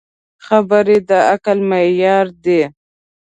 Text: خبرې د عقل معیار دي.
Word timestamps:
خبرې 0.45 0.97
د 1.09 1.11
عقل 1.31 1.57
معیار 1.69 2.27
دي. 2.43 2.61